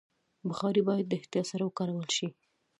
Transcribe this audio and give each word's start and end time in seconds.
بخاري 0.49 0.81
باید 0.89 1.05
د 1.07 1.13
احتیاط 1.19 1.45
سره 1.51 1.63
وکارول 1.65 2.07
شي. 2.17 2.27